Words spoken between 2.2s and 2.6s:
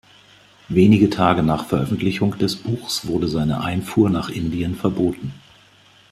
des